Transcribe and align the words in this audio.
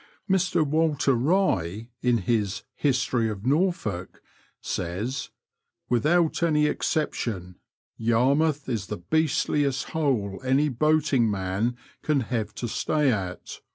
Mr 0.27 0.65
Walter 0.65 1.13
Rye, 1.13 1.89
in 2.01 2.17
his 2.17 2.63
History 2.73 3.29
of 3.29 3.45
Norfolk," 3.45 4.23
says, 4.59 5.29
Without 5.89 6.41
any 6.41 6.65
exception, 6.65 7.59
Yarmouth 7.97 8.67
is 8.67 8.87
the 8.87 8.97
beastUest 8.97 9.91
hole 9.91 10.41
any 10.43 10.69
boating 10.69 11.29
man 11.29 11.77
can 12.01 12.21
have 12.21 12.55
to 12.55 12.67
stay 12.67 13.11
at. 13.11 13.61